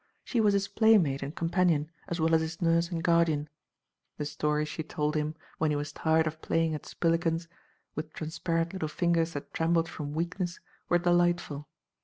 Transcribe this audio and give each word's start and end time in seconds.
She 0.23 0.41
was 0.41 0.53
his 0.53 0.67
playmate 0.67 1.21
and 1.21 1.35
companion, 1.35 1.91
as 2.07 2.19
well 2.19 2.33
as 2.33 2.41
his 2.41 2.59
nurse 2.59 2.89
and 2.89 3.03
guardian. 3.03 3.47
The 4.17 4.25
stories 4.25 4.67
she 4.67 4.81
told 4.81 5.13
him, 5.15 5.35
when 5.59 5.69
he 5.69 5.75
was 5.77 5.91
tired 5.93 6.25
of 6.25 6.41
playing 6.41 6.73
at 6.73 6.87
spilikins, 6.87 7.47
with 7.93 8.11
transparent 8.11 8.73
little 8.73 8.89
fingers 8.89 9.33
that 9.33 9.53
trem 9.53 9.73
bled 9.73 9.87
from 9.87 10.15
weakness, 10.15 10.59
were 10.89 10.97
delightful. 10.97 11.67